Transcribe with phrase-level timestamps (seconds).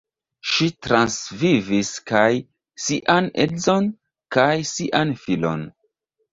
[0.51, 2.25] Ŝi transvivis kaj
[2.87, 3.93] sian edzon
[4.39, 5.67] kaj sian filon.